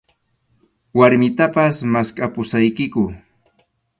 [1.01, 3.03] Warmitapas maskhapusaykiku.